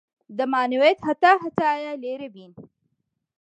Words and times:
دەمانەوێت 0.37 0.99
هەتا 1.07 1.33
هەتایە 1.43 1.93
لێرە 2.01 2.29
بین. 2.35 2.51